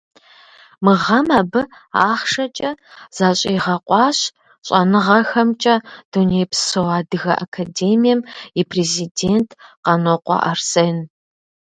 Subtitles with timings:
[0.83, 1.61] Мы гъэм абы
[2.09, 2.71] ахъшэкӏэ
[3.17, 4.17] защӏигъэкъуащ
[4.65, 5.75] Щӏэныгъэхэмкӏэ
[6.11, 8.21] Дунейпсо Адыгэ Академием
[8.59, 9.49] и президент
[9.83, 10.97] Къанокъуэ Арсен.